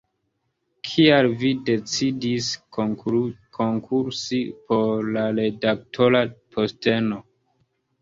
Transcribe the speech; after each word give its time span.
Kial 0.87 1.29
vi 1.43 1.51
decidis 1.67 2.49
konkursi 2.79 4.43
por 4.73 5.13
la 5.19 5.29
redaktora 5.39 6.27
posteno? 6.59 7.25